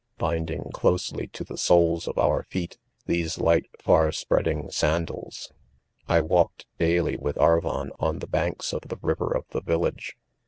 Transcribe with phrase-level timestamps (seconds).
[0.17, 5.51] Binding closely to the souls of our feet, these light far spreading san dals,
[6.07, 8.17] I walked daily withArvon, on.
[8.17, 10.17] the banks of the river of the village.